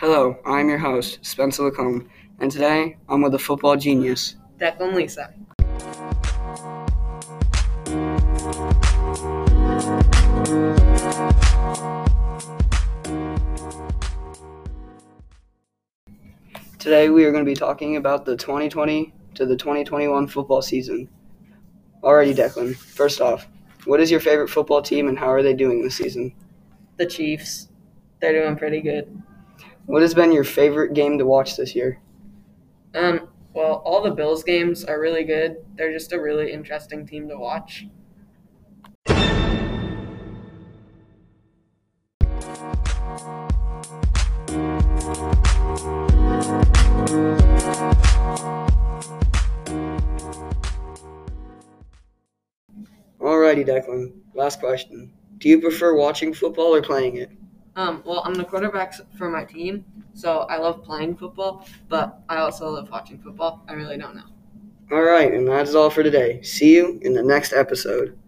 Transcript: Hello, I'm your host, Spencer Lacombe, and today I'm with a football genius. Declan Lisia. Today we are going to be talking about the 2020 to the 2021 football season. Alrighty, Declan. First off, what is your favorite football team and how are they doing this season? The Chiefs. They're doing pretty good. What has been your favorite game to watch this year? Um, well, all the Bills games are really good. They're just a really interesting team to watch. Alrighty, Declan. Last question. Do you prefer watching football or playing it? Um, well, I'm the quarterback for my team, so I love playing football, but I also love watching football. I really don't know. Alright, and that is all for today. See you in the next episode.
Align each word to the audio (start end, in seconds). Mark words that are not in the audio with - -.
Hello, 0.00 0.38
I'm 0.46 0.70
your 0.70 0.78
host, 0.78 1.18
Spencer 1.20 1.64
Lacombe, 1.64 2.08
and 2.38 2.50
today 2.50 2.96
I'm 3.06 3.20
with 3.20 3.34
a 3.34 3.38
football 3.38 3.76
genius. 3.76 4.34
Declan 4.56 4.94
Lisia. 4.94 5.34
Today 16.78 17.10
we 17.10 17.26
are 17.26 17.30
going 17.30 17.44
to 17.44 17.50
be 17.50 17.54
talking 17.54 17.96
about 17.96 18.24
the 18.24 18.38
2020 18.38 19.12
to 19.34 19.44
the 19.44 19.54
2021 19.54 20.28
football 20.28 20.62
season. 20.62 21.10
Alrighty, 22.02 22.34
Declan. 22.34 22.74
First 22.74 23.20
off, 23.20 23.46
what 23.84 24.00
is 24.00 24.10
your 24.10 24.20
favorite 24.20 24.48
football 24.48 24.80
team 24.80 25.08
and 25.08 25.18
how 25.18 25.28
are 25.30 25.42
they 25.42 25.52
doing 25.52 25.82
this 25.82 25.96
season? 25.96 26.32
The 26.96 27.04
Chiefs. 27.04 27.68
They're 28.22 28.32
doing 28.32 28.56
pretty 28.56 28.80
good. 28.80 29.22
What 29.86 30.02
has 30.02 30.14
been 30.14 30.32
your 30.32 30.44
favorite 30.44 30.94
game 30.94 31.18
to 31.18 31.26
watch 31.26 31.56
this 31.56 31.74
year? 31.74 32.00
Um, 32.94 33.28
well, 33.54 33.82
all 33.84 34.02
the 34.02 34.10
Bills 34.10 34.44
games 34.44 34.84
are 34.84 35.00
really 35.00 35.24
good. 35.24 35.56
They're 35.76 35.92
just 35.92 36.12
a 36.12 36.20
really 36.20 36.52
interesting 36.52 37.06
team 37.06 37.28
to 37.28 37.36
watch. 37.36 37.86
Alrighty, 53.20 53.66
Declan. 53.66 54.12
Last 54.34 54.60
question. 54.60 55.12
Do 55.38 55.48
you 55.48 55.60
prefer 55.60 55.94
watching 55.94 56.32
football 56.32 56.74
or 56.74 56.82
playing 56.82 57.16
it? 57.16 57.30
Um, 57.80 58.02
well, 58.04 58.20
I'm 58.26 58.34
the 58.34 58.44
quarterback 58.44 58.92
for 59.16 59.30
my 59.30 59.42
team, 59.42 59.86
so 60.12 60.40
I 60.50 60.58
love 60.58 60.84
playing 60.84 61.16
football, 61.16 61.66
but 61.88 62.20
I 62.28 62.36
also 62.36 62.68
love 62.68 62.90
watching 62.90 63.18
football. 63.18 63.64
I 63.68 63.72
really 63.72 63.96
don't 63.96 64.14
know. 64.14 64.28
Alright, 64.92 65.32
and 65.32 65.48
that 65.48 65.66
is 65.66 65.74
all 65.74 65.88
for 65.88 66.02
today. 66.02 66.42
See 66.42 66.74
you 66.74 66.98
in 67.00 67.14
the 67.14 67.22
next 67.22 67.54
episode. 67.54 68.18